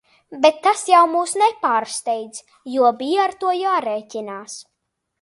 Bet 0.45 0.55
tas 0.67 0.79
jau 0.91 1.01
mūs 1.11 1.35
nepārsteidz, 1.41 2.41
jo 2.79 2.93
bija 3.05 3.23
ar 3.29 3.39
to 3.45 3.57
jārēķinās. 3.63 4.61